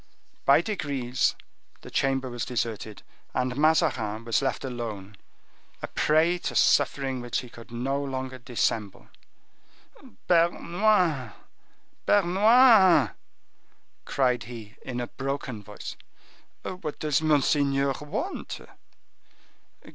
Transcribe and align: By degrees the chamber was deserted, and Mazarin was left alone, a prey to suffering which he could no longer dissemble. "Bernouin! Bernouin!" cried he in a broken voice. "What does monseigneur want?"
By 0.45 0.61
degrees 0.61 1.35
the 1.81 1.91
chamber 1.91 2.27
was 2.31 2.43
deserted, 2.43 3.03
and 3.35 3.55
Mazarin 3.55 4.25
was 4.25 4.41
left 4.41 4.63
alone, 4.65 5.15
a 5.83 5.87
prey 5.87 6.39
to 6.39 6.55
suffering 6.55 7.21
which 7.21 7.41
he 7.41 7.49
could 7.49 7.69
no 7.69 8.03
longer 8.03 8.39
dissemble. 8.39 9.09
"Bernouin! 10.27 11.33
Bernouin!" 12.07 13.11
cried 14.05 14.45
he 14.45 14.75
in 14.81 14.99
a 14.99 15.05
broken 15.05 15.61
voice. 15.61 15.95
"What 16.63 16.97
does 16.99 17.21
monseigneur 17.21 17.93
want?" 18.01 18.59